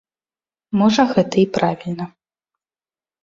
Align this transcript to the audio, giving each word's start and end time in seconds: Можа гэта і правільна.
Можа 0.81 1.03
гэта 1.11 1.35
і 1.43 1.43
правільна. 1.57 2.05